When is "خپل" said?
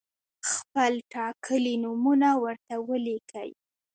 0.51-0.93